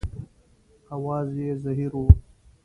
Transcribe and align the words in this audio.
اواز 0.95 1.29
یې 1.43 1.51
زهیر 1.63 1.91
و. 2.01 2.03